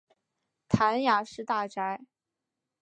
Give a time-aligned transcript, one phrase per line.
[0.67, 2.01] 谭雅士大宅。